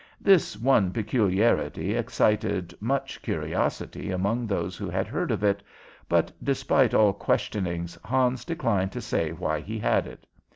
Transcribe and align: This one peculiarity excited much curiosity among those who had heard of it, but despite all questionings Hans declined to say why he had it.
This 0.19 0.57
one 0.57 0.89
peculiarity 0.91 1.93
excited 1.93 2.73
much 2.79 3.21
curiosity 3.21 4.09
among 4.09 4.47
those 4.47 4.75
who 4.75 4.89
had 4.89 5.05
heard 5.05 5.29
of 5.29 5.43
it, 5.43 5.61
but 6.09 6.31
despite 6.43 6.95
all 6.95 7.13
questionings 7.13 7.99
Hans 8.03 8.43
declined 8.43 8.91
to 8.93 8.99
say 9.01 9.29
why 9.31 9.59
he 9.59 9.77
had 9.77 10.07
it. 10.07 10.25